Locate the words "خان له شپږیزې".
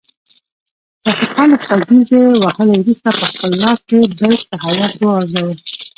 1.35-2.19